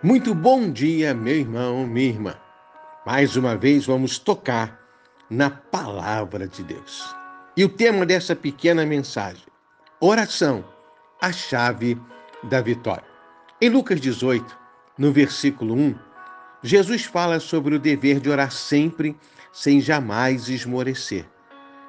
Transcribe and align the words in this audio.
Muito 0.00 0.32
bom 0.32 0.70
dia, 0.70 1.12
meu 1.12 1.34
irmão, 1.34 1.84
minha 1.84 2.08
irmã. 2.10 2.36
Mais 3.04 3.34
uma 3.34 3.56
vez 3.56 3.84
vamos 3.84 4.16
tocar 4.16 4.78
na 5.28 5.50
palavra 5.50 6.46
de 6.46 6.62
Deus. 6.62 7.16
E 7.56 7.64
o 7.64 7.68
tema 7.68 8.06
dessa 8.06 8.36
pequena 8.36 8.86
mensagem: 8.86 9.42
oração, 9.98 10.64
a 11.20 11.32
chave 11.32 12.00
da 12.44 12.60
vitória. 12.60 13.02
Em 13.60 13.68
Lucas 13.68 14.00
18, 14.00 14.56
no 14.96 15.10
versículo 15.10 15.74
1, 15.74 15.96
Jesus 16.62 17.04
fala 17.04 17.40
sobre 17.40 17.74
o 17.74 17.80
dever 17.80 18.20
de 18.20 18.30
orar 18.30 18.52
sempre, 18.52 19.16
sem 19.52 19.80
jamais 19.80 20.48
esmorecer. 20.48 21.26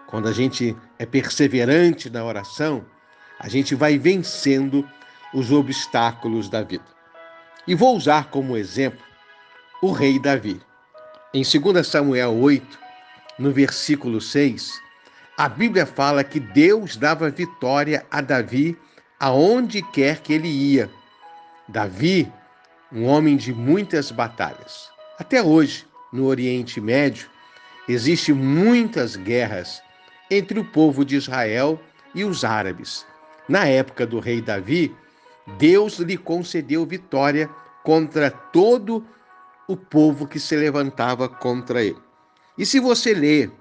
Quando 0.07 0.27
a 0.27 0.31
gente 0.31 0.75
é 0.97 1.05
perseverante 1.05 2.09
na 2.09 2.25
oração, 2.25 2.83
a 3.39 3.47
gente 3.47 3.75
vai 3.75 3.99
vencendo 3.99 4.83
os 5.31 5.51
obstáculos 5.51 6.49
da 6.49 6.63
vida. 6.63 6.98
E 7.69 7.75
vou 7.75 7.95
usar 7.95 8.31
como 8.31 8.57
exemplo 8.57 9.05
o 9.79 9.91
rei 9.91 10.17
Davi. 10.17 10.59
Em 11.31 11.43
2 11.43 11.85
Samuel 11.85 12.35
8, 12.35 12.79
no 13.37 13.51
versículo 13.51 14.19
6, 14.19 14.73
a 15.37 15.47
Bíblia 15.47 15.85
fala 15.85 16.23
que 16.23 16.39
Deus 16.39 16.97
dava 16.97 17.29
vitória 17.29 18.03
a 18.09 18.21
Davi 18.21 18.75
aonde 19.19 19.83
quer 19.83 20.19
que 20.21 20.33
ele 20.33 20.47
ia. 20.47 20.89
Davi, 21.67 22.27
um 22.91 23.05
homem 23.05 23.37
de 23.37 23.53
muitas 23.53 24.09
batalhas. 24.09 24.89
Até 25.19 25.39
hoje, 25.39 25.85
no 26.11 26.25
Oriente 26.25 26.81
Médio, 26.81 27.29
existem 27.87 28.33
muitas 28.33 29.15
guerras 29.15 29.79
entre 30.31 30.59
o 30.59 30.65
povo 30.65 31.05
de 31.05 31.17
Israel 31.17 31.79
e 32.15 32.23
os 32.23 32.43
árabes. 32.43 33.05
Na 33.47 33.67
época 33.67 34.07
do 34.07 34.19
rei 34.19 34.41
Davi, 34.41 34.91
Deus 35.57 35.99
lhe 35.99 36.17
concedeu 36.17 36.85
vitória 36.85 37.49
contra 37.83 38.29
todo 38.29 39.05
o 39.67 39.75
povo 39.75 40.27
que 40.27 40.39
se 40.39 40.55
levantava 40.55 41.27
contra 41.29 41.83
ele. 41.83 41.97
E 42.57 42.65
se 42.65 42.79
você 42.79 43.13
ler 43.13 43.51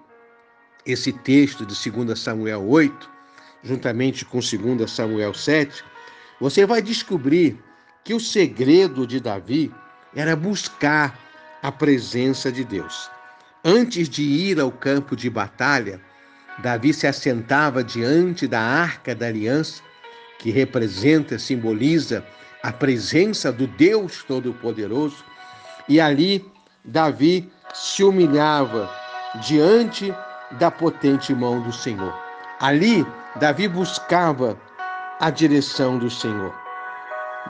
esse 0.84 1.12
texto 1.12 1.64
de 1.66 1.90
2 1.90 2.18
Samuel 2.18 2.66
8, 2.68 3.10
juntamente 3.62 4.24
com 4.24 4.40
2 4.40 4.90
Samuel 4.90 5.34
7, 5.34 5.84
você 6.40 6.64
vai 6.64 6.80
descobrir 6.80 7.58
que 8.04 8.14
o 8.14 8.20
segredo 8.20 9.06
de 9.06 9.20
Davi 9.20 9.72
era 10.14 10.34
buscar 10.34 11.18
a 11.62 11.70
presença 11.70 12.50
de 12.50 12.64
Deus. 12.64 13.10
Antes 13.64 14.08
de 14.08 14.22
ir 14.22 14.60
ao 14.60 14.70
campo 14.70 15.14
de 15.14 15.28
batalha, 15.28 16.00
Davi 16.58 16.94
se 16.94 17.06
assentava 17.06 17.84
diante 17.84 18.46
da 18.46 18.60
arca 18.60 19.14
da 19.14 19.26
aliança 19.26 19.82
que 20.38 20.50
representa, 20.50 21.38
simboliza 21.38 22.24
a 22.62 22.72
presença 22.72 23.52
do 23.52 23.66
Deus 23.66 24.22
Todo-Poderoso, 24.24 25.24
e 25.88 26.00
ali 26.00 26.44
Davi 26.84 27.50
se 27.74 28.02
humilhava 28.02 28.90
diante 29.46 30.14
da 30.52 30.70
potente 30.70 31.34
mão 31.34 31.60
do 31.60 31.72
Senhor. 31.72 32.14
Ali 32.60 33.06
Davi 33.36 33.68
buscava 33.68 34.58
a 35.20 35.30
direção 35.30 35.98
do 35.98 36.10
Senhor. 36.10 36.54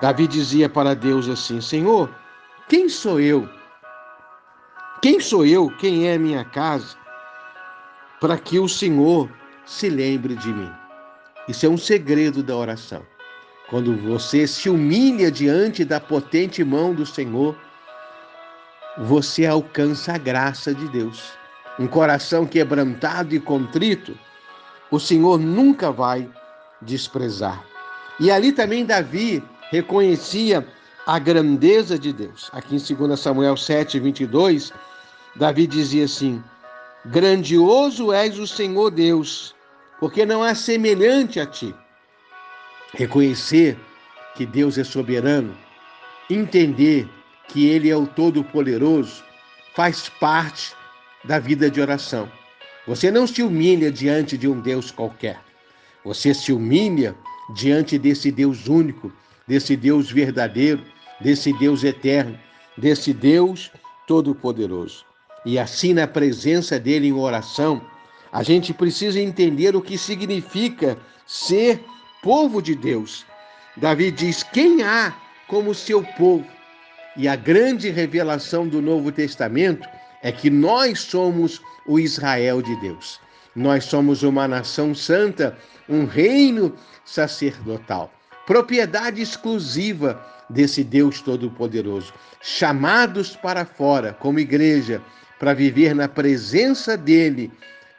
Davi 0.00 0.26
dizia 0.26 0.68
para 0.68 0.94
Deus 0.94 1.28
assim: 1.28 1.60
Senhor, 1.60 2.10
quem 2.68 2.88
sou 2.88 3.20
eu? 3.20 3.48
Quem 5.00 5.20
sou 5.20 5.44
eu? 5.44 5.70
Quem 5.78 6.08
é 6.08 6.18
minha 6.18 6.44
casa? 6.44 6.96
Para 8.20 8.36
que 8.36 8.58
o 8.58 8.68
Senhor 8.68 9.30
se 9.64 9.88
lembre 9.88 10.34
de 10.34 10.48
mim. 10.48 10.70
Isso 11.48 11.64
é 11.64 11.68
um 11.68 11.78
segredo 11.78 12.42
da 12.42 12.54
oração. 12.54 13.02
Quando 13.70 13.96
você 13.96 14.46
se 14.46 14.68
humilha 14.68 15.30
diante 15.30 15.82
da 15.84 15.98
potente 15.98 16.62
mão 16.62 16.94
do 16.94 17.06
Senhor, 17.06 17.56
você 18.98 19.46
alcança 19.46 20.12
a 20.12 20.18
graça 20.18 20.74
de 20.74 20.86
Deus. 20.88 21.32
Um 21.78 21.86
coração 21.86 22.44
quebrantado 22.44 23.34
e 23.34 23.40
contrito, 23.40 24.18
o 24.90 25.00
Senhor 25.00 25.38
nunca 25.38 25.90
vai 25.90 26.28
desprezar. 26.82 27.64
E 28.20 28.30
ali 28.30 28.52
também 28.52 28.84
Davi 28.84 29.42
reconhecia 29.70 30.66
a 31.06 31.18
grandeza 31.18 31.98
de 31.98 32.12
Deus. 32.12 32.50
Aqui 32.52 32.76
em 32.76 32.94
2 32.94 33.18
Samuel 33.18 33.56
7, 33.56 33.98
22, 34.00 34.72
Davi 35.36 35.66
dizia 35.66 36.04
assim: 36.04 36.42
Grandioso 37.06 38.12
és 38.12 38.38
o 38.38 38.46
Senhor 38.46 38.90
Deus 38.90 39.54
porque 40.00 40.24
não 40.24 40.42
há 40.42 40.54
semelhante 40.54 41.40
a 41.40 41.46
ti. 41.46 41.74
Reconhecer 42.94 43.78
que 44.34 44.46
Deus 44.46 44.78
é 44.78 44.84
soberano, 44.84 45.56
entender 46.30 47.08
que 47.48 47.66
Ele 47.66 47.90
é 47.90 47.96
o 47.96 48.06
Todo-Poderoso, 48.06 49.24
faz 49.74 50.08
parte 50.08 50.74
da 51.24 51.38
vida 51.38 51.70
de 51.70 51.80
oração. 51.80 52.30
Você 52.86 53.10
não 53.10 53.26
se 53.26 53.42
humilha 53.42 53.90
diante 53.90 54.38
de 54.38 54.48
um 54.48 54.60
Deus 54.60 54.90
qualquer. 54.90 55.38
Você 56.04 56.32
se 56.32 56.52
humilha 56.52 57.14
diante 57.54 57.98
desse 57.98 58.30
Deus 58.30 58.66
único, 58.66 59.12
desse 59.46 59.76
Deus 59.76 60.10
verdadeiro, 60.10 60.82
desse 61.20 61.52
Deus 61.52 61.84
eterno, 61.84 62.38
desse 62.76 63.12
Deus 63.12 63.70
todo-poderoso. 64.06 65.04
E 65.44 65.58
assim, 65.58 65.92
na 65.92 66.06
presença 66.06 66.78
dele 66.78 67.08
em 67.08 67.12
oração, 67.12 67.82
a 68.38 68.42
gente 68.44 68.72
precisa 68.72 69.18
entender 69.18 69.74
o 69.74 69.82
que 69.82 69.98
significa 69.98 70.96
ser 71.26 71.84
povo 72.22 72.62
de 72.62 72.76
Deus. 72.76 73.26
Davi 73.76 74.12
diz: 74.12 74.44
Quem 74.44 74.84
há 74.84 75.12
como 75.48 75.74
seu 75.74 76.04
povo? 76.16 76.46
E 77.16 77.26
a 77.26 77.34
grande 77.34 77.90
revelação 77.90 78.68
do 78.68 78.80
Novo 78.80 79.10
Testamento 79.10 79.88
é 80.22 80.30
que 80.30 80.50
nós 80.50 81.00
somos 81.00 81.60
o 81.84 81.98
Israel 81.98 82.62
de 82.62 82.76
Deus. 82.76 83.18
Nós 83.56 83.86
somos 83.86 84.22
uma 84.22 84.46
nação 84.46 84.94
santa, 84.94 85.58
um 85.88 86.04
reino 86.04 86.76
sacerdotal, 87.04 88.08
propriedade 88.46 89.20
exclusiva 89.20 90.24
desse 90.48 90.84
Deus 90.84 91.20
Todo-Poderoso, 91.20 92.14
chamados 92.40 93.34
para 93.34 93.64
fora 93.64 94.12
como 94.12 94.38
igreja 94.38 95.02
para 95.40 95.54
viver 95.54 95.92
na 95.92 96.06
presença 96.06 96.96
dele 96.96 97.50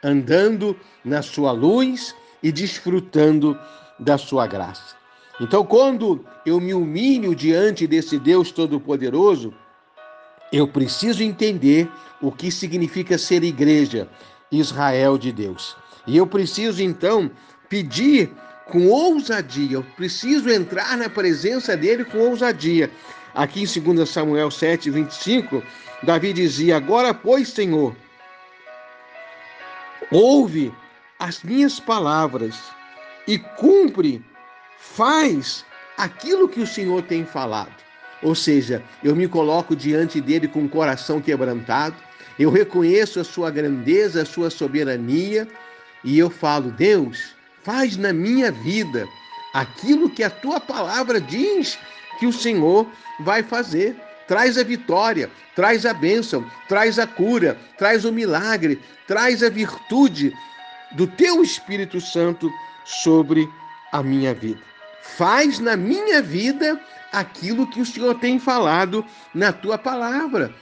andando 0.02 0.76
na 1.04 1.22
sua 1.22 1.52
luz 1.52 2.14
e 2.42 2.50
desfrutando 2.50 3.58
da 3.98 4.16
sua 4.16 4.46
graça. 4.46 4.94
Então, 5.40 5.64
quando 5.64 6.24
eu 6.44 6.60
me 6.60 6.74
humilho 6.74 7.34
diante 7.34 7.86
desse 7.86 8.18
Deus 8.18 8.50
Todo-Poderoso, 8.50 9.54
eu 10.52 10.66
preciso 10.66 11.22
entender 11.22 11.88
o 12.20 12.30
que 12.30 12.50
significa 12.50 13.16
ser 13.16 13.42
igreja, 13.42 14.08
Israel 14.50 15.16
de 15.16 15.32
Deus. 15.32 15.76
E 16.06 16.16
eu 16.16 16.26
preciso 16.26 16.82
então 16.82 17.30
pedir 17.68 18.30
com 18.66 18.88
ousadia, 18.88 19.76
eu 19.76 19.82
preciso 19.96 20.48
entrar 20.48 20.96
na 20.96 21.08
presença 21.08 21.76
dele 21.76 22.04
com 22.04 22.18
ousadia. 22.18 22.90
Aqui 23.34 23.62
em 23.62 23.94
2 23.94 24.08
Samuel 24.08 24.50
7, 24.50 24.90
25, 24.90 25.62
Davi 26.02 26.32
dizia: 26.32 26.76
Agora, 26.76 27.14
pois, 27.14 27.48
Senhor, 27.48 27.94
ouve 30.10 30.72
as 31.18 31.42
minhas 31.42 31.78
palavras 31.78 32.58
e 33.26 33.38
cumpre, 33.38 34.24
faz 34.78 35.64
aquilo 35.96 36.48
que 36.48 36.60
o 36.60 36.66
Senhor 36.66 37.02
tem 37.02 37.24
falado. 37.24 37.74
Ou 38.22 38.34
seja, 38.34 38.82
eu 39.02 39.14
me 39.14 39.28
coloco 39.28 39.74
diante 39.74 40.20
dele 40.20 40.48
com 40.48 40.64
o 40.64 40.68
coração 40.68 41.20
quebrantado, 41.20 41.96
eu 42.38 42.50
reconheço 42.50 43.20
a 43.20 43.24
sua 43.24 43.50
grandeza, 43.50 44.22
a 44.22 44.26
sua 44.26 44.50
soberania, 44.50 45.46
e 46.04 46.18
eu 46.18 46.30
falo: 46.30 46.70
Deus, 46.70 47.34
faz 47.62 47.96
na 47.96 48.12
minha 48.12 48.50
vida 48.50 49.06
aquilo 49.54 50.10
que 50.10 50.22
a 50.22 50.30
tua 50.30 50.60
palavra 50.60 51.20
diz 51.20 51.78
que 52.18 52.26
o 52.26 52.32
Senhor 52.32 52.86
vai 53.20 53.42
fazer 53.42 53.96
traz 54.30 54.56
a 54.56 54.62
vitória, 54.62 55.28
traz 55.56 55.84
a 55.84 55.92
bênção, 55.92 56.48
traz 56.68 57.00
a 57.00 57.06
cura, 57.06 57.58
traz 57.76 58.04
o 58.04 58.12
milagre, 58.12 58.78
traz 59.04 59.42
a 59.42 59.50
virtude 59.50 60.32
do 60.92 61.04
teu 61.04 61.42
Espírito 61.42 62.00
Santo 62.00 62.48
sobre 62.84 63.48
a 63.90 64.04
minha 64.04 64.32
vida. 64.32 64.60
Faz 65.02 65.58
na 65.58 65.76
minha 65.76 66.22
vida 66.22 66.80
aquilo 67.12 67.66
que 67.66 67.80
o 67.80 67.84
Senhor 67.84 68.14
tem 68.20 68.38
falado 68.38 69.04
na 69.34 69.52
tua 69.52 69.76
palavra. 69.76 70.54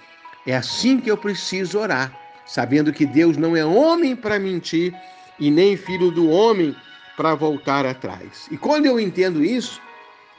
É 0.46 0.56
assim 0.56 0.98
que 0.98 1.10
eu 1.10 1.18
preciso 1.18 1.78
orar, 1.78 2.10
sabendo 2.46 2.90
que 2.90 3.04
Deus 3.04 3.36
não 3.36 3.54
é 3.54 3.66
homem 3.66 4.16
para 4.16 4.38
mentir 4.38 4.94
e 5.38 5.50
nem 5.50 5.76
filho 5.76 6.10
do 6.10 6.30
homem 6.30 6.74
para 7.18 7.34
voltar 7.34 7.84
atrás. 7.84 8.48
E 8.50 8.56
quando 8.56 8.86
eu 8.86 8.98
entendo 8.98 9.44
isso, 9.44 9.78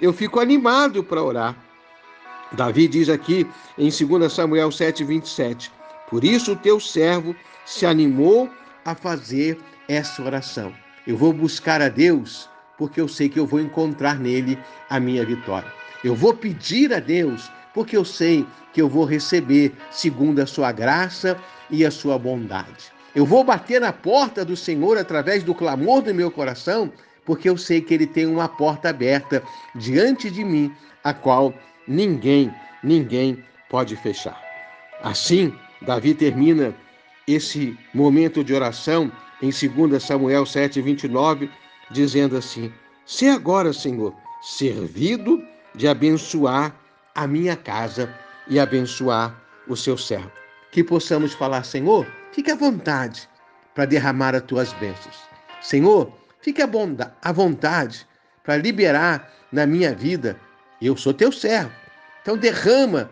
eu 0.01 0.11
fico 0.11 0.39
animado 0.39 1.03
para 1.03 1.21
orar 1.21 1.68
Davi 2.51 2.87
diz 2.87 3.09
aqui 3.09 3.47
em 3.77 3.89
2 3.89 4.31
Samuel 4.31 4.71
7, 4.71 5.03
27. 5.03 5.71
Por 6.09 6.23
isso 6.23 6.53
o 6.53 6.55
teu 6.55 6.79
servo 6.79 7.35
se 7.65 7.85
animou 7.85 8.49
a 8.83 8.95
fazer 8.95 9.59
essa 9.87 10.23
oração. 10.23 10.73
Eu 11.05 11.15
vou 11.15 11.31
buscar 11.31 11.81
a 11.81 11.89
Deus 11.89 12.49
porque 12.77 12.99
eu 12.99 13.07
sei 13.07 13.29
que 13.29 13.39
eu 13.39 13.45
vou 13.45 13.59
encontrar 13.59 14.19
nele 14.19 14.57
a 14.89 14.99
minha 14.99 15.25
vitória. 15.25 15.71
Eu 16.03 16.15
vou 16.15 16.33
pedir 16.33 16.93
a 16.93 16.99
Deus 16.99 17.51
porque 17.73 17.95
eu 17.95 18.05
sei 18.05 18.45
que 18.73 18.81
eu 18.81 18.89
vou 18.89 19.05
receber 19.05 19.73
segundo 19.91 20.39
a 20.39 20.47
sua 20.47 20.71
graça 20.71 21.37
e 21.69 21.85
a 21.85 21.91
sua 21.91 22.17
bondade. 22.17 22.91
Eu 23.13 23.25
vou 23.25 23.43
bater 23.43 23.81
na 23.81 23.91
porta 23.91 24.45
do 24.45 24.55
Senhor 24.55 24.97
através 24.97 25.43
do 25.43 25.53
clamor 25.53 26.01
do 26.01 26.13
meu 26.13 26.31
coração, 26.31 26.91
porque 27.25 27.49
eu 27.49 27.57
sei 27.57 27.81
que 27.81 27.93
ele 27.93 28.07
tem 28.07 28.25
uma 28.25 28.47
porta 28.47 28.89
aberta 28.89 29.43
diante 29.75 30.29
de 30.31 30.43
mim, 30.43 30.71
a 31.03 31.13
qual 31.13 31.53
ninguém, 31.89 32.53
ninguém 32.81 33.43
pode 33.69 33.97
fechar. 33.97 34.41
Assim, 35.03 35.53
Davi 35.81 36.13
termina 36.13 36.73
esse 37.27 37.77
momento 37.93 38.43
de 38.43 38.53
oração 38.53 39.11
em 39.41 39.49
2 39.49 40.01
Samuel 40.01 40.45
7:29, 40.45 41.49
dizendo 41.91 42.37
assim: 42.37 42.71
"Se 43.05 43.27
agora, 43.27 43.73
Senhor, 43.73 44.15
servido 44.41 45.43
de 45.75 45.87
abençoar 45.87 46.75
a 47.15 47.27
minha 47.27 47.55
casa 47.55 48.13
e 48.47 48.59
abençoar 48.59 49.35
o 49.67 49.75
seu 49.75 49.97
servo. 49.97 50.31
Que 50.71 50.83
possamos 50.83 51.33
falar, 51.33 51.63
Senhor, 51.63 52.05
fique 52.31 52.51
à 52.51 52.55
vontade 52.55 53.27
para 53.73 53.85
derramar 53.85 54.35
as 54.35 54.43
tuas 54.43 54.73
bênçãos. 54.73 55.17
Senhor, 55.61 56.11
fique 56.41 56.61
à 56.61 57.31
vontade 57.31 58.07
para 58.43 58.57
liberar 58.57 59.31
na 59.51 59.65
minha 59.65 59.93
vida. 59.93 60.39
Eu 60.81 60.95
sou 60.95 61.13
teu 61.13 61.31
servo. 61.31 61.71
Então 62.21 62.37
derrama 62.37 63.09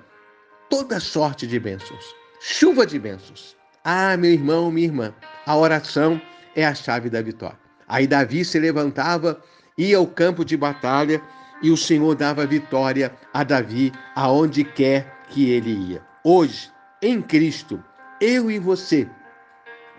toda 0.69 0.99
sorte 0.99 1.47
de 1.47 1.59
bênçãos, 1.59 2.15
chuva 2.39 2.85
de 2.85 2.99
bênçãos. 2.99 3.55
Ah, 3.83 4.17
meu 4.17 4.31
irmão, 4.31 4.69
minha 4.71 4.87
irmã, 4.87 5.13
a 5.45 5.55
oração 5.55 6.21
é 6.55 6.65
a 6.65 6.75
chave 6.75 7.09
da 7.09 7.21
vitória. 7.21 7.57
Aí 7.87 8.05
Davi 8.05 8.43
se 8.43 8.59
levantava, 8.59 9.41
ia 9.77 9.97
ao 9.97 10.05
campo 10.05 10.43
de 10.43 10.57
batalha 10.57 11.21
e 11.61 11.71
o 11.71 11.77
Senhor 11.77 12.15
dava 12.15 12.45
vitória 12.45 13.13
a 13.33 13.43
Davi 13.43 13.91
aonde 14.15 14.63
quer 14.63 15.23
que 15.29 15.49
ele 15.49 15.71
ia. 15.91 16.01
Hoje, 16.23 16.69
em 17.01 17.21
Cristo, 17.21 17.81
eu 18.19 18.51
e 18.51 18.59
você 18.59 19.07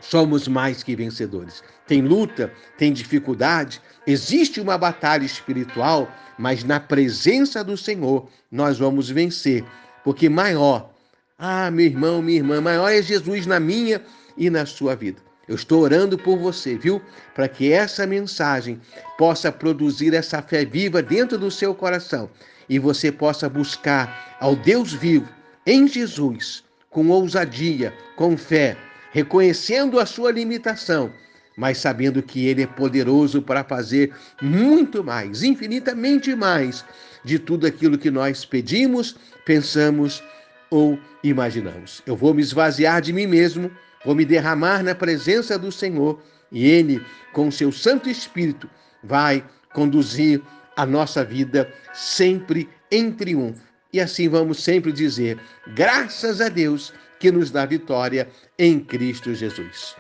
somos 0.00 0.48
mais 0.48 0.82
que 0.82 0.94
vencedores. 0.94 1.62
Tem 1.86 2.02
luta, 2.02 2.52
tem 2.76 2.92
dificuldade, 2.92 3.80
existe 4.06 4.60
uma 4.60 4.78
batalha 4.78 5.24
espiritual, 5.24 6.10
mas 6.38 6.64
na 6.64 6.78
presença 6.78 7.64
do 7.64 7.76
Senhor 7.76 8.28
nós 8.50 8.78
vamos 8.78 9.10
vencer, 9.10 9.64
porque 10.04 10.28
maior, 10.28 10.90
ah, 11.38 11.70
meu 11.70 11.86
irmão, 11.86 12.22
minha 12.22 12.38
irmã, 12.38 12.60
maior 12.60 12.90
é 12.90 13.02
Jesus 13.02 13.46
na 13.46 13.58
minha 13.58 14.02
e 14.36 14.48
na 14.50 14.66
sua 14.66 14.94
vida. 14.94 15.20
Eu 15.48 15.54
estou 15.54 15.80
orando 15.82 16.18
por 16.18 16.38
você, 16.38 16.76
viu? 16.76 17.00
Para 17.34 17.48
que 17.48 17.72
essa 17.72 18.06
mensagem 18.06 18.80
possa 19.16 19.50
produzir 19.50 20.12
essa 20.14 20.42
fé 20.42 20.64
viva 20.64 21.02
dentro 21.02 21.38
do 21.38 21.50
seu 21.50 21.74
coração 21.74 22.28
e 22.68 22.78
você 22.78 23.10
possa 23.10 23.48
buscar 23.48 24.36
ao 24.40 24.54
Deus 24.54 24.92
vivo 24.92 25.28
em 25.66 25.88
Jesus 25.88 26.62
com 26.90 27.08
ousadia, 27.08 27.94
com 28.16 28.36
fé, 28.36 28.76
reconhecendo 29.10 29.99
a 29.99 30.06
sua 30.06 30.32
limitação, 30.32 31.12
mas 31.56 31.78
sabendo 31.78 32.22
que 32.22 32.46
Ele 32.46 32.62
é 32.62 32.66
poderoso 32.66 33.43
para 33.43 33.64
fazer 33.64 34.12
muito 34.40 35.02
mais, 35.02 35.43
infinitamente 35.43 36.34
mais, 36.34 36.84
de 37.25 37.38
tudo 37.38 37.66
aquilo 37.66 37.99
que 37.99 38.10
nós 38.10 38.44
pedimos, 38.44 39.16
pensamos 39.44 40.22
ou 40.70 40.99
imaginamos. 41.25 42.02
Eu 42.06 42.16
vou 42.16 42.32
me 42.32 42.43
esvaziar 42.43 43.00
de 43.00 43.12
mim 43.12 43.26
mesmo 43.26 43.70
Vou 44.05 44.14
me 44.14 44.25
derramar 44.25 44.82
na 44.82 44.94
presença 44.94 45.58
do 45.58 45.72
Senhor 45.72 46.22
e 46.52 46.66
Ele, 46.66 47.05
com 47.32 47.49
o 47.49 47.52
seu 47.52 47.72
Santo 47.72 48.08
Espírito, 48.08 48.70
vai 49.02 49.44
conduzir 49.75 50.40
a 50.76 50.87
nossa 50.87 51.25
vida 51.25 51.70
sempre 51.93 52.69
em 52.90 53.10
triunfo. 53.10 53.60
E 53.93 54.00
assim 54.00 54.28
vamos 54.28 54.62
sempre 54.62 54.93
dizer: 54.93 55.38
graças 55.75 56.40
a 56.40 56.49
Deus 56.49 56.93
que 57.19 57.31
nos 57.31 57.50
dá 57.50 57.67
vitória 57.67 58.29
em 58.59 58.81
Cristo 58.81 59.35
Jesus. 59.35 59.97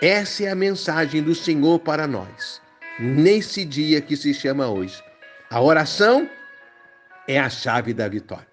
Essa 0.00 0.44
é 0.44 0.50
a 0.50 0.54
mensagem 0.54 1.22
do 1.22 1.34
Senhor 1.34 1.78
para 1.78 2.06
nós, 2.06 2.60
nesse 2.98 3.64
dia 3.64 4.00
que 4.00 4.16
se 4.16 4.32
chama 4.32 4.68
hoje. 4.68 5.02
A 5.50 5.60
oração 5.60 6.28
é 7.28 7.38
a 7.38 7.50
chave 7.50 7.92
da 7.92 8.08
vitória. 8.08 8.48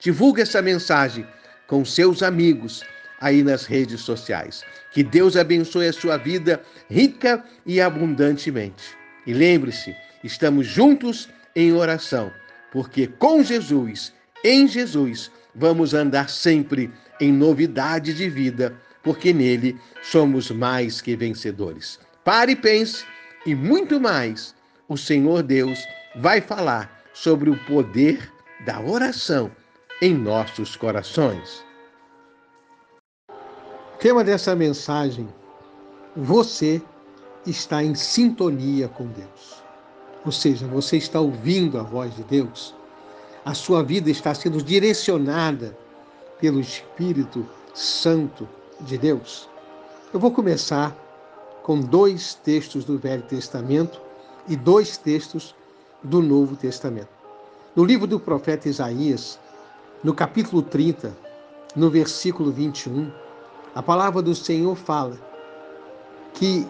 Divulgue 0.00 0.42
essa 0.42 0.62
mensagem 0.62 1.26
com 1.66 1.84
seus 1.84 2.22
amigos 2.22 2.82
aí 3.20 3.42
nas 3.42 3.66
redes 3.66 4.00
sociais. 4.00 4.64
Que 4.92 5.02
Deus 5.02 5.36
abençoe 5.36 5.88
a 5.88 5.92
sua 5.92 6.16
vida 6.16 6.62
rica 6.88 7.44
e 7.64 7.80
abundantemente. 7.80 8.96
E 9.26 9.32
lembre-se, 9.32 9.94
estamos 10.22 10.66
juntos 10.66 11.28
em 11.54 11.72
oração, 11.72 12.30
porque 12.70 13.06
com 13.06 13.42
Jesus, 13.42 14.12
em 14.44 14.68
Jesus, 14.68 15.30
vamos 15.56 15.94
andar 15.94 16.28
sempre 16.28 16.92
em 17.20 17.32
novidade 17.32 18.12
de 18.14 18.28
vida, 18.28 18.76
porque 19.02 19.32
nele 19.32 19.78
somos 20.02 20.50
mais 20.50 21.00
que 21.00 21.16
vencedores. 21.16 21.98
Pare 22.24 22.52
e 22.52 22.56
pense, 22.56 23.04
e 23.44 23.54
muito 23.54 24.00
mais, 24.00 24.54
o 24.88 24.96
Senhor 24.96 25.42
Deus 25.42 25.78
vai 26.16 26.40
falar 26.40 27.02
sobre 27.14 27.48
o 27.48 27.58
poder 27.64 28.30
da 28.64 28.80
oração 28.80 29.50
em 30.02 30.14
nossos 30.14 30.76
corações. 30.76 31.64
Tema 33.98 34.22
dessa 34.22 34.54
mensagem: 34.54 35.28
você 36.14 36.82
está 37.46 37.82
em 37.82 37.94
sintonia 37.94 38.88
com 38.88 39.06
Deus. 39.06 39.62
Ou 40.24 40.32
seja, 40.32 40.66
você 40.66 40.96
está 40.96 41.20
ouvindo 41.20 41.78
a 41.78 41.82
voz 41.82 42.14
de 42.14 42.24
Deus. 42.24 42.74
A 43.46 43.54
sua 43.54 43.80
vida 43.80 44.10
está 44.10 44.34
sendo 44.34 44.60
direcionada 44.60 45.78
pelo 46.40 46.58
Espírito 46.58 47.46
Santo 47.72 48.48
de 48.80 48.98
Deus. 48.98 49.48
Eu 50.12 50.18
vou 50.18 50.32
começar 50.32 50.92
com 51.62 51.78
dois 51.80 52.34
textos 52.34 52.84
do 52.84 52.98
Velho 52.98 53.22
Testamento 53.22 54.00
e 54.48 54.56
dois 54.56 54.96
textos 54.96 55.54
do 56.02 56.20
Novo 56.20 56.56
Testamento. 56.56 57.06
No 57.76 57.84
livro 57.84 58.08
do 58.08 58.18
profeta 58.18 58.68
Isaías, 58.68 59.38
no 60.02 60.12
capítulo 60.12 60.60
30, 60.60 61.16
no 61.76 61.88
versículo 61.88 62.50
21, 62.50 63.12
a 63.76 63.80
palavra 63.80 64.22
do 64.22 64.34
Senhor 64.34 64.74
fala 64.74 65.20
que 66.34 66.66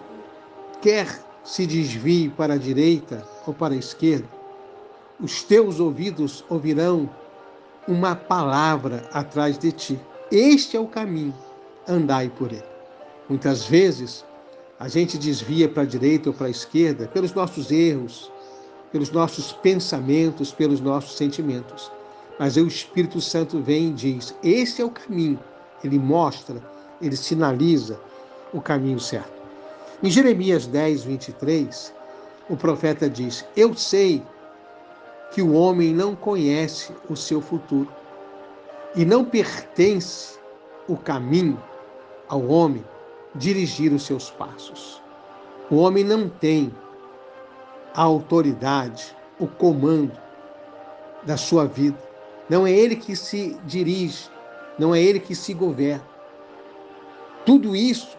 quer 0.83 1.25
se 1.43 1.67
desvie 1.67 2.29
para 2.29 2.53
a 2.53 2.59
direita 2.59 3.27
ou 3.47 3.55
para 3.55 3.73
a 3.73 3.79
esquerda, 3.79 4.36
os 5.21 5.43
teus 5.43 5.81
ouvidos 5.81 6.45
ouvirão 6.49 7.09
uma 7.89 8.15
palavra 8.15 9.09
atrás 9.13 9.59
de 9.59 9.73
ti. 9.73 10.01
Este 10.31 10.77
é 10.77 10.81
o 10.81 10.87
caminho, 10.87 11.35
andai 11.89 12.29
por 12.29 12.53
ele. 12.53 12.65
Muitas 13.29 13.65
vezes 13.65 14.25
a 14.79 14.89
gente 14.89 15.17
desvia 15.17 15.69
para 15.69 15.83
a 15.83 15.87
direita 15.87 16.31
ou 16.31 16.35
para 16.35 16.47
a 16.47 16.51
esquerda 16.51 17.09
pelos 17.09 17.33
nossos 17.33 17.71
erros, 17.71 18.31
pelos 18.93 19.11
nossos 19.11 19.53
pensamentos, 19.53 20.53
pelos 20.53 20.81
nossos 20.81 21.17
sentimentos. 21.17 21.91
Mas 22.39 22.57
o 22.57 22.67
Espírito 22.67 23.21
Santo 23.21 23.61
vem 23.61 23.91
e 23.91 23.93
diz: 23.93 24.35
Esse 24.43 24.83
é 24.83 24.85
o 24.85 24.91
caminho. 24.91 25.39
Ele 25.83 25.99
mostra 25.99 26.61
ele 27.01 27.17
sinaliza 27.17 28.01
o 28.53 28.61
caminho 28.61 29.01
certo. 29.01 29.37
Em 30.03 30.11
Jeremias 30.11 30.67
10, 30.67 31.05
23, 31.05 31.93
o 32.49 32.57
profeta 32.57 33.09
diz: 33.09 33.45
Eu 33.57 33.75
sei 33.75 34.23
que 35.31 35.43
o 35.43 35.53
homem 35.53 35.93
não 35.93 36.15
conhece 36.15 36.93
o 37.09 37.17
seu 37.17 37.41
futuro 37.41 37.89
e 38.95 39.05
não 39.05 39.25
pertence 39.25 40.39
o 40.89 40.97
caminho 40.97 41.63
ao 42.29 42.47
homem 42.47 42.85
dirigir 43.35 43.93
os 43.93 44.05
seus 44.05 44.31
passos. 44.31 45.03
O 45.71 45.77
homem 45.77 46.05
não 46.05 46.29
tem 46.29 46.73
a 47.95 48.03
autoridade, 48.03 49.15
o 49.39 49.47
comando 49.47 50.13
da 51.25 51.37
sua 51.37 51.67
vida. 51.67 51.99
Não 52.49 52.67
é 52.67 52.71
ele 52.71 52.97
que 52.97 53.17
se 53.17 53.59
dirige, 53.65 54.31
não 54.79 54.95
é 54.95 55.03
ele 55.03 55.19
que 55.19 55.35
se 55.35 55.53
governa. 55.53 56.07
Tudo 57.45 57.75
isso 57.75 58.17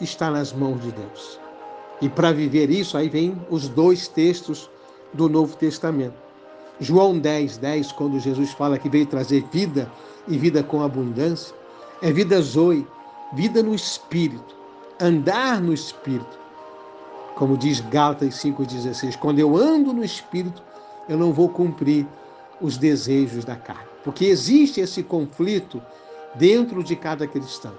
está 0.00 0.30
nas 0.30 0.52
mãos 0.52 0.80
de 0.82 0.92
Deus. 0.92 1.40
E 2.00 2.08
para 2.08 2.32
viver 2.32 2.70
isso, 2.70 2.96
aí 2.96 3.08
vem 3.08 3.40
os 3.48 3.68
dois 3.68 4.08
textos 4.08 4.70
do 5.12 5.28
Novo 5.28 5.56
Testamento. 5.56 6.31
João 6.82 7.18
10, 7.18 7.58
10, 7.58 7.92
quando 7.92 8.18
Jesus 8.18 8.50
fala 8.52 8.78
que 8.78 8.88
veio 8.88 9.06
trazer 9.06 9.44
vida 9.52 9.90
e 10.26 10.36
vida 10.36 10.62
com 10.62 10.82
abundância, 10.82 11.54
é 12.00 12.12
vida 12.12 12.40
zoe, 12.40 12.86
vida 13.32 13.62
no 13.62 13.74
Espírito, 13.74 14.56
andar 15.00 15.60
no 15.60 15.72
Espírito. 15.72 16.40
Como 17.36 17.56
diz 17.56 17.80
Gálatas 17.80 18.34
5,16, 18.34 19.16
quando 19.18 19.38
eu 19.38 19.56
ando 19.56 19.92
no 19.92 20.04
Espírito, 20.04 20.62
eu 21.08 21.16
não 21.16 21.32
vou 21.32 21.48
cumprir 21.48 22.06
os 22.60 22.76
desejos 22.76 23.44
da 23.44 23.56
carne. 23.56 23.88
Porque 24.04 24.26
existe 24.26 24.80
esse 24.80 25.02
conflito 25.02 25.80
dentro 26.34 26.82
de 26.82 26.96
cada 26.96 27.26
cristão 27.26 27.72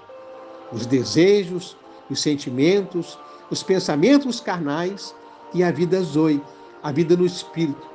os 0.74 0.86
desejos, 0.86 1.76
os 2.10 2.20
sentimentos, 2.20 3.18
os 3.50 3.62
pensamentos 3.62 4.40
carnais 4.40 5.14
e 5.54 5.62
a 5.62 5.70
vida 5.70 6.00
zoe, 6.02 6.42
a 6.82 6.90
vida 6.90 7.16
no 7.16 7.24
espírito. 7.24 7.93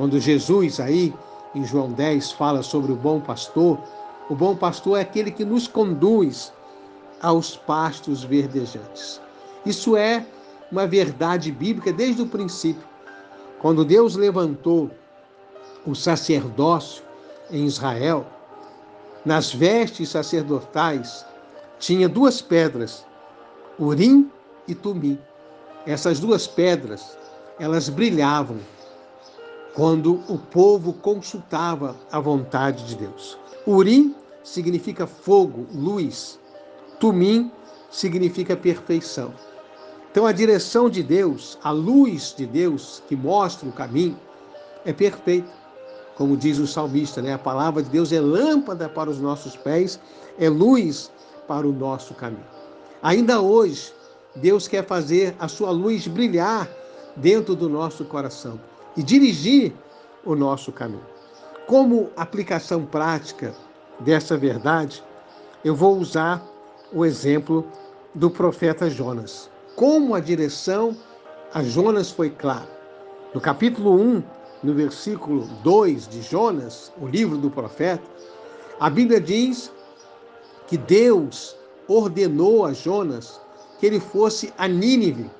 Quando 0.00 0.18
Jesus 0.18 0.80
aí 0.80 1.12
em 1.54 1.62
João 1.62 1.92
10 1.92 2.32
fala 2.32 2.62
sobre 2.62 2.90
o 2.90 2.96
bom 2.96 3.20
pastor, 3.20 3.78
o 4.30 4.34
bom 4.34 4.56
pastor 4.56 4.96
é 4.96 5.02
aquele 5.02 5.30
que 5.30 5.44
nos 5.44 5.68
conduz 5.68 6.54
aos 7.20 7.54
pastos 7.54 8.24
verdejantes. 8.24 9.20
Isso 9.66 9.98
é 9.98 10.24
uma 10.72 10.86
verdade 10.86 11.52
bíblica 11.52 11.92
desde 11.92 12.22
o 12.22 12.26
princípio. 12.26 12.82
Quando 13.58 13.84
Deus 13.84 14.16
levantou 14.16 14.90
o 15.84 15.94
sacerdócio 15.94 17.04
em 17.50 17.66
Israel, 17.66 18.24
nas 19.22 19.52
vestes 19.52 20.08
sacerdotais 20.08 21.26
tinha 21.78 22.08
duas 22.08 22.40
pedras, 22.40 23.04
Urim 23.78 24.30
e 24.66 24.74
Tumim. 24.74 25.18
Essas 25.84 26.18
duas 26.18 26.46
pedras, 26.46 27.18
elas 27.58 27.90
brilhavam 27.90 28.56
quando 29.80 30.22
o 30.28 30.36
povo 30.36 30.92
consultava 30.92 31.96
a 32.12 32.20
vontade 32.20 32.84
de 32.84 32.96
Deus. 32.96 33.38
Urim 33.66 34.14
significa 34.44 35.06
fogo, 35.06 35.66
luz. 35.72 36.38
Tumim 36.98 37.50
significa 37.90 38.54
perfeição. 38.54 39.32
Então 40.10 40.26
a 40.26 40.32
direção 40.32 40.90
de 40.90 41.02
Deus, 41.02 41.58
a 41.64 41.70
luz 41.70 42.34
de 42.36 42.44
Deus 42.44 43.02
que 43.08 43.16
mostra 43.16 43.66
o 43.66 43.72
caminho, 43.72 44.18
é 44.84 44.92
perfeita. 44.92 45.48
Como 46.14 46.36
diz 46.36 46.58
o 46.58 46.66
salmista, 46.66 47.22
né? 47.22 47.32
A 47.32 47.38
palavra 47.38 47.82
de 47.82 47.88
Deus 47.88 48.12
é 48.12 48.20
lâmpada 48.20 48.86
para 48.86 49.08
os 49.08 49.18
nossos 49.18 49.56
pés, 49.56 49.98
é 50.38 50.50
luz 50.50 51.10
para 51.48 51.66
o 51.66 51.72
nosso 51.72 52.12
caminho. 52.12 52.44
Ainda 53.02 53.40
hoje, 53.40 53.94
Deus 54.36 54.68
quer 54.68 54.84
fazer 54.84 55.34
a 55.38 55.48
sua 55.48 55.70
luz 55.70 56.06
brilhar 56.06 56.68
dentro 57.16 57.54
do 57.54 57.66
nosso 57.66 58.04
coração 58.04 58.60
e 58.96 59.02
dirigir 59.02 59.72
o 60.24 60.34
nosso 60.34 60.72
caminho. 60.72 61.06
Como 61.66 62.10
aplicação 62.16 62.84
prática 62.84 63.54
dessa 64.00 64.36
verdade, 64.36 65.02
eu 65.64 65.74
vou 65.74 65.96
usar 65.98 66.44
o 66.92 67.04
exemplo 67.04 67.66
do 68.14 68.30
profeta 68.30 68.90
Jonas. 68.90 69.50
Como 69.76 70.14
a 70.14 70.20
direção 70.20 70.96
a 71.52 71.62
Jonas 71.62 72.10
foi 72.10 72.30
clara. 72.30 72.68
No 73.34 73.40
capítulo 73.40 73.94
1, 73.94 74.22
no 74.62 74.74
versículo 74.74 75.46
2 75.62 76.08
de 76.08 76.22
Jonas, 76.22 76.92
o 77.00 77.06
livro 77.06 77.36
do 77.36 77.50
profeta, 77.50 78.02
a 78.78 78.90
Bíblia 78.90 79.20
diz 79.20 79.72
que 80.66 80.76
Deus 80.76 81.56
ordenou 81.86 82.64
a 82.64 82.72
Jonas 82.72 83.40
que 83.78 83.86
ele 83.86 84.00
fosse 84.00 84.52
a 84.58 84.68
Nínive. 84.68 85.30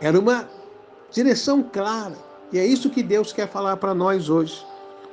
Era 0.00 0.18
uma 0.18 0.48
direção 1.10 1.62
clara. 1.62 2.16
E 2.52 2.58
é 2.58 2.66
isso 2.66 2.90
que 2.90 3.02
Deus 3.02 3.32
quer 3.32 3.48
falar 3.48 3.76
para 3.76 3.94
nós 3.94 4.28
hoje. 4.28 4.64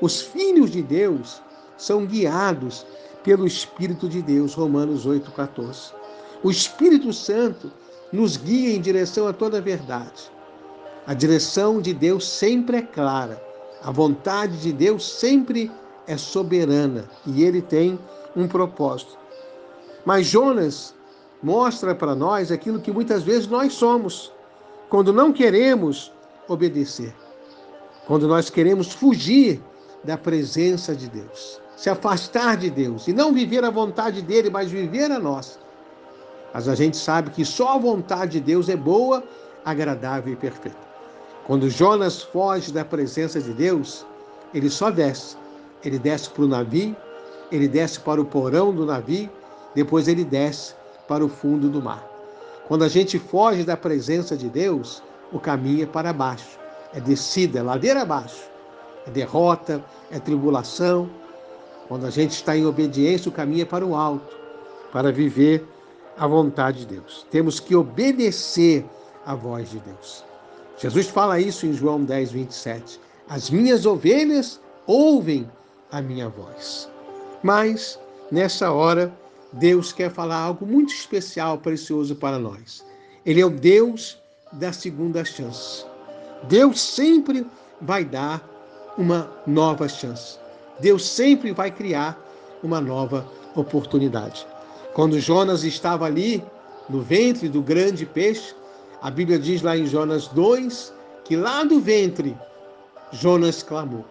Os 0.01 0.21
filhos 0.21 0.71
de 0.71 0.81
Deus 0.81 1.41
são 1.77 2.05
guiados 2.05 2.85
pelo 3.23 3.45
Espírito 3.45 4.07
de 4.07 4.21
Deus, 4.21 4.53
Romanos 4.53 5.05
8,14. 5.05 5.91
O 6.43 6.51
Espírito 6.51 7.11
Santo 7.11 7.71
nos 8.11 8.37
guia 8.37 8.75
em 8.75 8.81
direção 8.81 9.27
a 9.27 9.33
toda 9.33 9.57
a 9.57 9.61
verdade. 9.61 10.31
A 11.05 11.13
direção 11.13 11.81
de 11.81 11.93
Deus 11.93 12.27
sempre 12.27 12.77
é 12.77 12.81
clara. 12.81 13.41
A 13.81 13.91
vontade 13.91 14.57
de 14.61 14.71
Deus 14.71 15.05
sempre 15.05 15.71
é 16.05 16.17
soberana 16.17 17.09
e 17.25 17.43
ele 17.43 17.61
tem 17.61 17.99
um 18.35 18.47
propósito. 18.47 19.17
Mas 20.05 20.27
Jonas 20.27 20.95
mostra 21.41 21.93
para 21.93 22.15
nós 22.15 22.51
aquilo 22.51 22.79
que 22.79 22.91
muitas 22.91 23.23
vezes 23.23 23.47
nós 23.47 23.73
somos, 23.73 24.31
quando 24.89 25.11
não 25.11 25.33
queremos 25.33 26.11
obedecer, 26.47 27.13
quando 28.05 28.27
nós 28.27 28.49
queremos 28.49 28.93
fugir 28.93 29.61
da 30.03 30.17
presença 30.17 30.95
de 30.95 31.09
Deus, 31.09 31.61
se 31.75 31.89
afastar 31.89 32.57
de 32.57 32.69
Deus 32.69 33.07
e 33.07 33.13
não 33.13 33.33
viver 33.33 33.63
a 33.65 33.69
vontade 33.69 34.21
dele, 34.21 34.49
mas 34.49 34.71
viver 34.71 35.11
a 35.11 35.19
nossa. 35.19 35.59
Mas 36.53 36.67
a 36.67 36.75
gente 36.75 36.95
sabe 36.95 37.31
que 37.31 37.43
só 37.43 37.75
a 37.75 37.77
vontade 37.77 38.33
de 38.33 38.39
Deus 38.39 38.69
é 38.69 38.75
boa, 38.75 39.23
agradável 39.65 40.33
e 40.33 40.35
perfeita. 40.35 40.87
Quando 41.45 41.69
Jonas 41.69 42.21
foge 42.21 42.71
da 42.71 42.83
presença 42.83 43.41
de 43.41 43.53
Deus, 43.53 44.05
ele 44.53 44.69
só 44.69 44.89
desce. 44.89 45.37
Ele 45.83 45.99
desce 45.99 46.29
para 46.29 46.43
o 46.43 46.47
navio, 46.47 46.95
ele 47.51 47.67
desce 47.67 47.99
para 47.99 48.19
o 48.19 48.25
porão 48.25 48.73
do 48.73 48.85
navio, 48.85 49.29
depois 49.75 50.07
ele 50.07 50.23
desce 50.23 50.73
para 51.07 51.23
o 51.23 51.29
fundo 51.29 51.69
do 51.69 51.81
mar. 51.81 52.16
Quando 52.67 52.83
a 52.83 52.89
gente 52.89 53.17
foge 53.17 53.63
da 53.63 53.77
presença 53.77 54.35
de 54.35 54.49
Deus, 54.49 55.01
o 55.31 55.39
caminho 55.39 55.83
é 55.83 55.85
para 55.85 56.11
baixo. 56.11 56.59
É 56.93 56.99
descida, 56.99 57.59
é 57.59 57.61
ladeira 57.61 58.01
abaixo. 58.01 58.43
É 59.05 59.09
derrota, 59.09 59.83
é 60.11 60.19
tribulação. 60.19 61.09
Quando 61.87 62.05
a 62.05 62.09
gente 62.09 62.31
está 62.31 62.57
em 62.57 62.65
obediência, 62.65 63.29
o 63.29 63.31
caminho 63.31 63.61
é 63.61 63.65
para 63.65 63.85
o 63.85 63.95
alto, 63.95 64.35
para 64.91 65.11
viver 65.11 65.65
a 66.17 66.27
vontade 66.27 66.79
de 66.79 66.95
Deus. 66.95 67.25
Temos 67.31 67.59
que 67.59 67.75
obedecer 67.75 68.85
à 69.25 69.33
voz 69.33 69.69
de 69.69 69.79
Deus. 69.79 70.25
Jesus 70.77 71.07
fala 71.07 71.39
isso 71.39 71.65
em 71.65 71.73
João 71.73 72.03
10, 72.03 72.31
27. 72.31 72.99
As 73.29 73.49
minhas 73.49 73.85
ovelhas 73.85 74.59
ouvem 74.85 75.49
a 75.91 76.01
minha 76.01 76.27
voz. 76.27 76.89
Mas, 77.41 77.99
nessa 78.29 78.71
hora, 78.71 79.11
Deus 79.53 79.93
quer 79.93 80.11
falar 80.11 80.37
algo 80.37 80.65
muito 80.65 80.93
especial, 80.93 81.57
precioso 81.57 82.15
para 82.15 82.37
nós. 82.37 82.85
Ele 83.25 83.41
é 83.41 83.45
o 83.45 83.49
Deus 83.49 84.17
da 84.51 84.71
segunda 84.71 85.23
chance. 85.23 85.85
Deus 86.43 86.79
sempre 86.79 87.45
vai 87.81 88.03
dar 88.03 88.47
uma 88.97 89.29
nova 89.45 89.87
chance. 89.87 90.37
Deus 90.79 91.05
sempre 91.05 91.51
vai 91.51 91.71
criar 91.71 92.19
uma 92.63 92.81
nova 92.81 93.29
oportunidade. 93.55 94.45
Quando 94.93 95.19
Jonas 95.19 95.63
estava 95.63 96.05
ali 96.05 96.43
no 96.89 97.01
ventre 97.01 97.49
do 97.49 97.61
grande 97.61 98.05
peixe, 98.05 98.55
a 99.01 99.11
Bíblia 99.11 99.37
diz 99.37 99.61
lá 99.61 99.77
em 99.77 99.85
Jonas 99.85 100.27
2 100.29 100.93
que 101.23 101.35
lá 101.35 101.63
do 101.63 101.79
ventre 101.79 102.35
Jonas 103.11 103.61
clamou. 103.61 104.05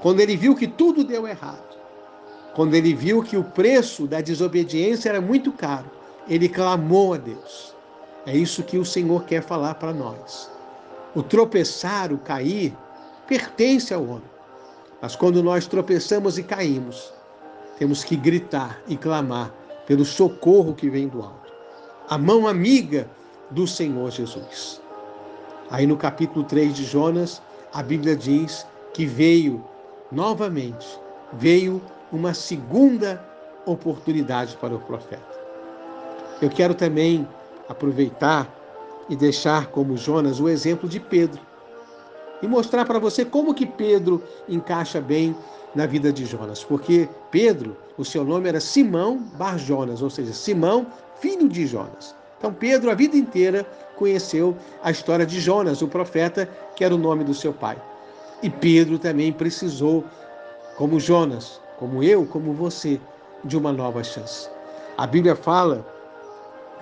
Quando 0.00 0.20
ele 0.20 0.36
viu 0.36 0.54
que 0.54 0.68
tudo 0.68 1.02
deu 1.02 1.26
errado, 1.26 1.67
quando 2.58 2.74
ele 2.74 2.92
viu 2.92 3.22
que 3.22 3.36
o 3.36 3.44
preço 3.44 4.04
da 4.04 4.20
desobediência 4.20 5.10
era 5.10 5.20
muito 5.20 5.52
caro, 5.52 5.88
ele 6.28 6.48
clamou 6.48 7.14
a 7.14 7.16
Deus. 7.16 7.72
É 8.26 8.36
isso 8.36 8.64
que 8.64 8.76
o 8.76 8.84
Senhor 8.84 9.22
quer 9.26 9.44
falar 9.44 9.76
para 9.76 9.92
nós. 9.92 10.50
O 11.14 11.22
tropeçar, 11.22 12.12
o 12.12 12.18
cair, 12.18 12.76
pertence 13.28 13.94
ao 13.94 14.02
homem. 14.02 14.30
Mas 15.00 15.14
quando 15.14 15.40
nós 15.40 15.68
tropeçamos 15.68 16.36
e 16.36 16.42
caímos, 16.42 17.12
temos 17.78 18.02
que 18.02 18.16
gritar 18.16 18.80
e 18.88 18.96
clamar 18.96 19.54
pelo 19.86 20.04
socorro 20.04 20.74
que 20.74 20.90
vem 20.90 21.06
do 21.06 21.22
alto. 21.22 21.52
A 22.08 22.18
mão 22.18 22.48
amiga 22.48 23.08
do 23.52 23.68
Senhor 23.68 24.10
Jesus. 24.10 24.80
Aí 25.70 25.86
no 25.86 25.96
capítulo 25.96 26.44
3 26.44 26.74
de 26.74 26.82
Jonas, 26.82 27.40
a 27.72 27.84
Bíblia 27.84 28.16
diz 28.16 28.66
que 28.92 29.06
veio 29.06 29.64
novamente, 30.10 30.98
veio 31.34 31.80
uma 32.12 32.34
segunda 32.34 33.22
oportunidade 33.66 34.56
para 34.56 34.74
o 34.74 34.80
profeta. 34.80 35.38
Eu 36.40 36.48
quero 36.48 36.74
também 36.74 37.26
aproveitar 37.68 38.48
e 39.08 39.16
deixar 39.16 39.66
como 39.68 39.96
Jonas 39.96 40.40
o 40.40 40.48
exemplo 40.48 40.88
de 40.88 41.00
Pedro 41.00 41.40
e 42.42 42.46
mostrar 42.46 42.84
para 42.84 42.98
você 42.98 43.24
como 43.24 43.54
que 43.54 43.66
Pedro 43.66 44.22
encaixa 44.48 45.00
bem 45.00 45.36
na 45.74 45.86
vida 45.86 46.12
de 46.12 46.24
Jonas, 46.24 46.64
porque 46.64 47.08
Pedro, 47.30 47.76
o 47.96 48.04
seu 48.04 48.24
nome 48.24 48.48
era 48.48 48.60
Simão 48.60 49.18
Bar 49.36 49.58
Jonas, 49.58 50.02
ou 50.02 50.08
seja, 50.08 50.32
Simão, 50.32 50.86
filho 51.20 51.48
de 51.48 51.66
Jonas. 51.66 52.14
Então 52.38 52.54
Pedro 52.54 52.90
a 52.90 52.94
vida 52.94 53.16
inteira 53.16 53.66
conheceu 53.96 54.56
a 54.82 54.90
história 54.90 55.26
de 55.26 55.40
Jonas, 55.40 55.82
o 55.82 55.88
profeta, 55.88 56.48
que 56.76 56.84
era 56.84 56.94
o 56.94 56.98
nome 56.98 57.24
do 57.24 57.34
seu 57.34 57.52
pai. 57.52 57.76
E 58.42 58.48
Pedro 58.48 58.98
também 58.98 59.32
precisou, 59.32 60.04
como 60.76 61.00
Jonas, 61.00 61.60
como 61.78 62.02
eu, 62.02 62.26
como 62.26 62.52
você, 62.52 63.00
de 63.44 63.56
uma 63.56 63.72
nova 63.72 64.02
chance. 64.02 64.48
A 64.96 65.06
Bíblia 65.06 65.36
fala, 65.36 65.86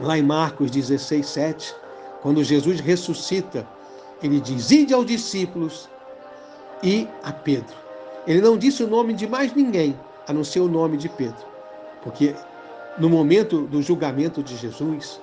lá 0.00 0.18
em 0.18 0.22
Marcos 0.22 0.70
16, 0.70 1.26
7, 1.26 1.74
quando 2.22 2.42
Jesus 2.42 2.80
ressuscita, 2.80 3.66
ele 4.22 4.40
diz: 4.40 4.70
Ide 4.70 4.94
aos 4.94 5.06
discípulos 5.06 5.88
e 6.82 7.06
a 7.22 7.32
Pedro. 7.32 7.74
Ele 8.26 8.40
não 8.40 8.56
disse 8.56 8.82
o 8.82 8.88
nome 8.88 9.12
de 9.12 9.26
mais 9.26 9.54
ninguém, 9.54 9.98
a 10.26 10.32
não 10.32 10.42
ser 10.42 10.60
o 10.60 10.68
nome 10.68 10.96
de 10.96 11.08
Pedro. 11.08 11.46
Porque 12.02 12.34
no 12.98 13.08
momento 13.08 13.62
do 13.66 13.82
julgamento 13.82 14.42
de 14.42 14.56
Jesus, 14.56 15.20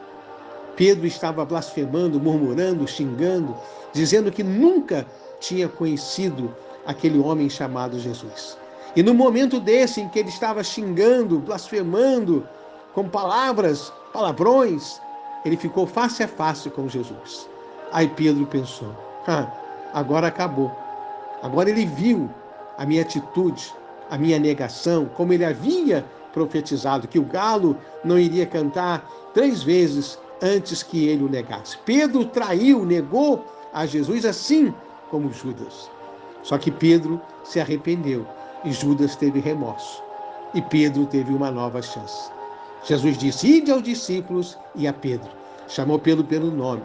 Pedro 0.76 1.06
estava 1.06 1.44
blasfemando, 1.44 2.20
murmurando, 2.20 2.88
xingando, 2.88 3.56
dizendo 3.92 4.32
que 4.32 4.44
nunca 4.44 5.06
tinha 5.40 5.68
conhecido 5.68 6.54
aquele 6.86 7.20
homem 7.20 7.50
chamado 7.50 8.00
Jesus. 8.00 8.58
E 8.96 9.02
no 9.02 9.14
momento 9.14 9.60
desse 9.60 10.02
em 10.02 10.10
que 10.10 10.20
ele 10.20 10.30
estava 10.30 10.64
xingando, 10.64 11.40
blasfemando, 11.40 12.48
com 12.94 13.10
palavras, 13.10 13.92
palavrões, 14.12 15.02
ele 15.44 15.58
ficou 15.58 15.88
face 15.88 16.24
a 16.24 16.28
face 16.28 16.70
com 16.70 16.88
Jesus. 16.88 17.50
Aí 17.92 18.08
Pedro 18.08 18.46
pensou: 18.46 18.96
ah, 19.28 19.52
agora 19.94 20.28
acabou. 20.28 20.72
Agora 21.42 21.70
ele 21.70 21.86
viu 21.86 22.30
a 22.78 22.86
minha 22.86 23.02
atitude, 23.02 23.74
a 24.10 24.18
minha 24.18 24.38
negação, 24.38 25.06
como 25.16 25.34
ele 25.34 25.44
havia 25.44 26.06
profetizado, 26.32 27.08
que 27.08 27.20
o 27.20 27.26
galo 27.26 27.78
não 28.04 28.18
iria 28.18 28.46
cantar 28.46 29.08
três 29.34 29.64
vezes 29.64 30.20
antes 30.42 30.84
que 30.84 31.08
ele 31.08 31.24
o 31.24 31.30
negasse. 31.30 31.78
Pedro 31.86 32.26
traiu, 32.26 32.86
negou 32.86 33.46
a 33.74 33.86
Jesus 33.86 34.26
assim 34.26 34.74
como 35.10 35.32
Judas. 35.32 35.90
Só 36.44 36.58
que 36.58 36.70
Pedro 36.70 37.22
se 37.44 37.60
arrependeu 37.60 38.26
e 38.64 38.72
Judas 38.72 39.16
teve 39.16 39.40
remorso. 39.40 40.02
E 40.54 40.62
Pedro 40.62 41.06
teve 41.06 41.34
uma 41.34 41.52
nova 41.52 41.82
chance. 41.82 42.32
Jesus 42.84 43.18
disse: 43.18 43.48
Ide 43.48 43.72
aos 43.72 43.84
discípulos 43.84 44.58
e 44.76 44.88
a 44.88 44.94
Pedro. 44.94 45.30
Chamou 45.68 45.98
Pedro 45.98 46.24
pelo 46.24 46.52
nome. 46.52 46.84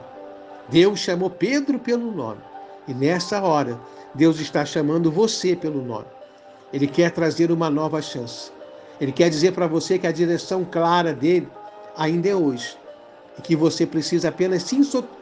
Deus 0.68 1.00
chamou 1.00 1.30
Pedro 1.30 1.78
pelo 1.78 2.10
nome. 2.12 2.40
E 2.86 2.94
nessa 2.94 3.42
hora, 3.42 3.78
Deus 4.14 4.40
está 4.40 4.64
chamando 4.64 5.10
você 5.10 5.54
pelo 5.54 5.82
nome. 5.82 6.06
Ele 6.72 6.86
quer 6.86 7.10
trazer 7.10 7.50
uma 7.50 7.68
nova 7.68 8.00
chance. 8.00 8.50
Ele 9.00 9.12
quer 9.12 9.28
dizer 9.30 9.52
para 9.52 9.66
você 9.66 9.98
que 9.98 10.06
a 10.06 10.12
direção 10.12 10.64
clara 10.64 11.12
dele 11.12 11.48
ainda 11.96 12.28
é 12.28 12.34
hoje. 12.34 12.76
E 13.38 13.42
que 13.42 13.54
você 13.54 13.86
precisa 13.86 14.28
apenas 14.28 14.70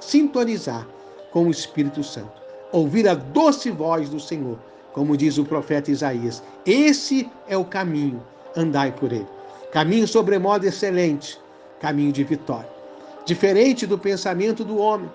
sintonizar 0.01 0.87
com 1.33 1.47
o 1.47 1.51
Espírito 1.51 2.03
Santo. 2.03 2.33
Ouvir 2.73 3.09
a 3.09 3.15
doce 3.15 3.71
voz 3.71 4.09
do 4.09 4.19
Senhor, 4.19 4.59
como 4.97 5.15
diz 5.15 5.37
o 5.37 5.45
profeta 5.45 5.91
Isaías. 5.91 6.43
Esse 6.65 7.31
é 7.47 7.55
o 7.55 7.67
caminho, 7.67 8.23
andai 8.57 8.91
por 8.91 9.13
ele. 9.13 9.27
Caminho 9.71 10.09
sobremodo 10.09 10.67
excelente, 10.67 11.39
caminho 11.79 12.11
de 12.11 12.25
vitória. 12.25 12.71
Diferente 13.27 13.87
do 13.87 13.99
pensamento 13.99 14.65
do 14.65 14.79
homem, 14.79 15.11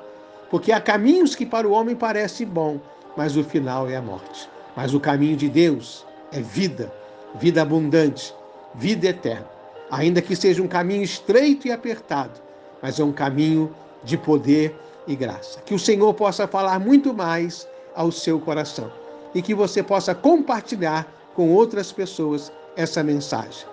porque 0.52 0.72
há 0.72 0.80
caminhos 0.80 1.34
que 1.34 1.48
para 1.48 1.68
o 1.68 1.72
homem 1.72 1.96
parecem 1.96 2.46
bom, 2.46 2.80
mas 3.18 3.36
o 3.36 3.44
final 3.44 3.90
é 3.90 3.96
a 3.96 4.02
morte. 4.04 4.48
Mas 4.76 4.94
o 4.94 5.00
caminho 5.00 5.36
de 5.36 5.50
Deus 5.50 6.06
é 6.32 6.42
vida, 6.42 6.94
vida 7.40 7.64
abundante, 7.64 8.36
vida 8.76 9.08
eterna. 9.08 9.50
Ainda 9.90 10.22
que 10.22 10.36
seja 10.36 10.62
um 10.62 10.68
caminho 10.68 11.02
estreito 11.02 11.68
e 11.68 11.72
apertado, 11.72 12.40
mas 12.84 13.00
é 13.00 13.04
um 13.04 13.12
caminho 13.12 13.74
de 14.04 14.16
poder 14.16 14.76
e 15.08 15.16
graça. 15.16 15.60
Que 15.62 15.74
o 15.74 15.80
Senhor 15.80 16.14
possa 16.14 16.48
falar 16.48 16.80
muito 16.80 17.16
mais 17.16 17.68
ao 17.96 18.12
seu 18.12 18.40
coração 18.40 19.01
e 19.34 19.42
que 19.42 19.54
você 19.54 19.82
possa 19.82 20.14
compartilhar 20.14 21.08
com 21.36 21.54
outras 21.54 21.92
pessoas 21.92 22.52
essa 22.76 23.04
mensagem. 23.04 23.66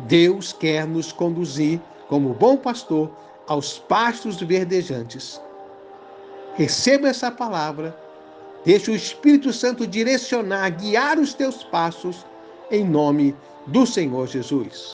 Deus 0.00 0.52
quer 0.52 0.86
nos 0.86 1.12
conduzir, 1.12 1.80
como 2.08 2.34
bom 2.34 2.56
pastor, 2.56 3.10
aos 3.46 3.78
pastos 3.78 4.40
verdejantes. 4.40 5.40
Receba 6.54 7.08
essa 7.08 7.30
palavra, 7.30 7.96
deixe 8.64 8.90
o 8.90 8.94
Espírito 8.94 9.52
Santo 9.52 9.86
direcionar, 9.86 10.70
guiar 10.70 11.18
os 11.18 11.34
teus 11.34 11.64
passos, 11.64 12.24
em 12.70 12.84
nome 12.84 13.34
do 13.66 13.86
Senhor 13.86 14.26
Jesus. 14.26 14.90